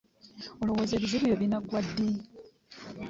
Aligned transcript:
Olowooza 0.61 0.93
ebizibu 0.95 1.25
byo 1.27 1.37
binagwa 1.41 1.79
ddi? 1.87 2.09